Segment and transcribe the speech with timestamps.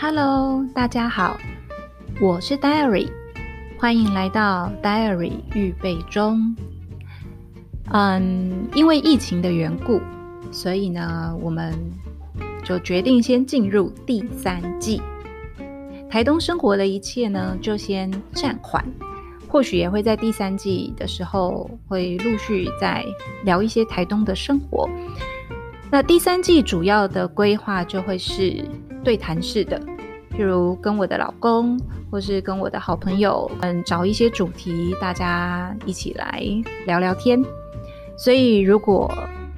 [0.00, 1.36] Hello，大家好，
[2.20, 3.08] 我是 Diary，
[3.80, 6.54] 欢迎来到 Diary 预备中。
[7.90, 10.00] 嗯，因为疫情的缘故，
[10.52, 11.74] 所以呢，我们
[12.62, 15.02] 就决定先进入第三季。
[16.08, 18.84] 台东生活的一切呢，就先暂缓，
[19.48, 23.04] 或许也会在第三季的时候，会陆续再
[23.42, 24.88] 聊一些台东的生活。
[25.90, 28.62] 那第三季主要的规划就会是
[29.02, 29.80] 对谈式的，
[30.30, 36.42] 譬如跟我的老公，或是跟我的好朋友，嗯，找一些主题，大家一起来
[36.86, 37.42] 聊聊天。
[38.18, 39.10] 所以如果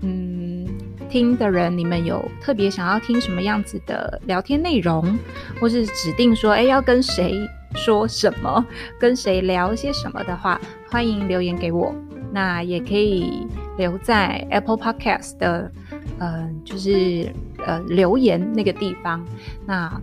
[0.00, 0.66] 嗯
[1.10, 5.18] 听的人，你们有特别想要听什么样子的聊天内容，
[5.60, 7.38] 或是指定说，哎，要跟谁
[7.74, 8.64] 说什么，
[8.98, 10.58] 跟谁聊些什么的话，
[10.90, 11.94] 欢迎留言给我。
[12.32, 13.46] 那也可以
[13.76, 15.70] 留在 Apple Podcast 的。
[16.18, 17.32] 嗯、呃，就是
[17.66, 19.24] 呃留言那个地方，
[19.66, 20.00] 那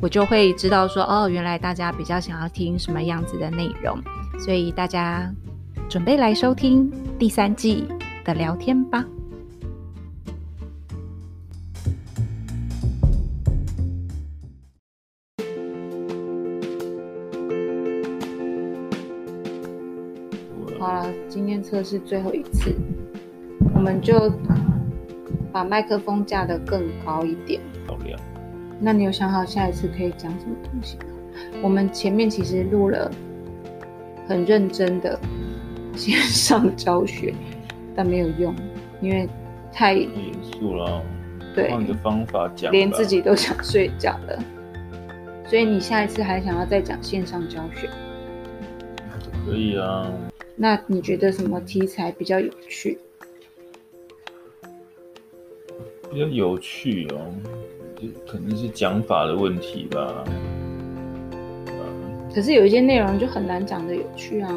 [0.00, 3.98] 我就会知道说，哦，原来大家比较想要听什么样子的内容，
[4.38, 5.28] 所以大家
[5.88, 7.84] 准备来收听第三季
[8.24, 9.04] 的聊天吧。
[20.78, 22.72] 好了，今天测试最后一次，
[23.74, 24.32] 我们就。
[25.58, 27.60] 把麦克风架得更高一点。
[28.78, 31.04] 那你有想好下一次可以讲什么东西吗？
[31.60, 33.10] 我们前面其实录了
[34.28, 35.18] 很认真的
[35.96, 37.34] 线上教学，
[37.96, 38.54] 但没有用，
[39.00, 39.28] 因为
[39.72, 41.02] 太严肃了。
[41.56, 44.40] 对，换个方法讲，连自己都想睡觉了。
[45.48, 47.90] 所以你下一次还想要再讲线上教学？
[49.44, 50.08] 可以啊。
[50.54, 52.96] 那你觉得什么题材比较有趣？
[56.10, 57.34] 比较有趣哦，
[57.96, 60.24] 就可能是讲法的问题吧。
[62.34, 64.50] 可是有一些内容就很难讲的有趣啊。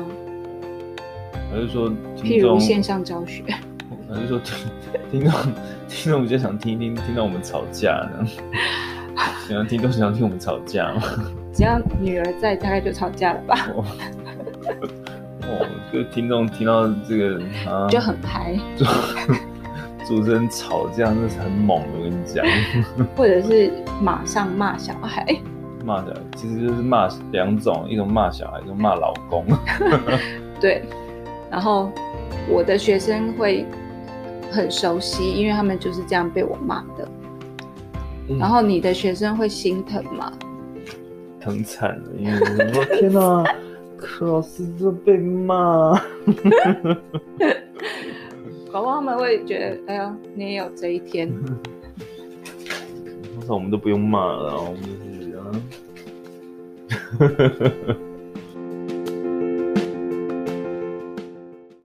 [1.51, 3.44] 还是说，譬如线上教学？
[4.09, 4.57] 还是说听
[5.09, 5.31] 听众
[5.88, 8.28] 听众比较想听听听到我们吵架呢？
[9.47, 11.01] 想要听众想要听我们吵架吗？
[11.53, 13.68] 只要女儿在，大概就吵架了吧？
[15.44, 18.57] 哦，就听众听到这个啊，就很嗨。
[20.11, 22.45] 主持人吵架那是很猛的，我跟你讲。
[23.16, 25.25] 或者是马上骂小孩，
[25.85, 29.45] 骂小孩其实就是骂两种，一种骂小孩，一种骂老公。
[30.59, 30.83] 对，
[31.50, 31.89] 然后
[32.50, 33.66] 我的学生会
[34.51, 37.07] 很熟悉，因为他们就是这样被我骂的。
[38.27, 40.29] 嗯、然后你的学生会心疼吗？
[41.39, 43.45] 疼惨了，因为我说 天哪，
[43.95, 45.97] 柯老师就被骂。
[48.71, 51.29] 宝宝他们会觉得，哎呀，你也有这一天。
[53.35, 54.89] 通常我们都不用骂了，我们就
[55.21, 55.51] 是啊。